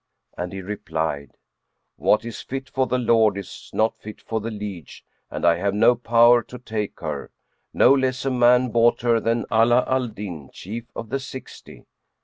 [0.35, 1.29] and he replied,
[1.95, 5.75] "What is fit for the lord is not fit for the liege and I have
[5.75, 7.29] no power to take her:
[7.71, 11.85] no less a man bought her than Ala Al Din, Chief of the Sixty."